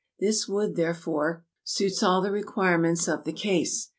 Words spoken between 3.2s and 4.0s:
the case.